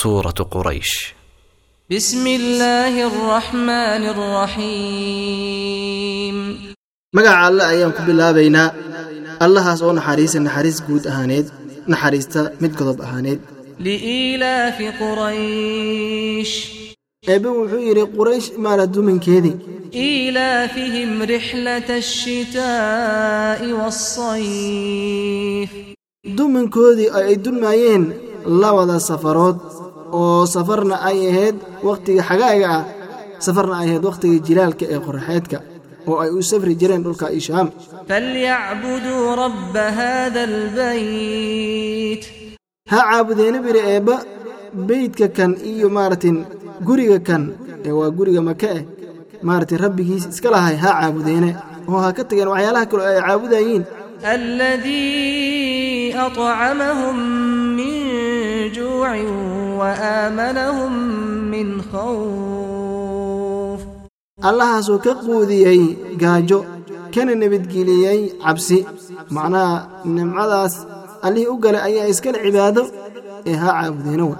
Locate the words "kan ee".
47.27-47.93